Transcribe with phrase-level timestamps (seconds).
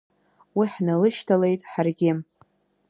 [0.57, 2.11] Уи ҳналышьҭалеит ҳаргьы.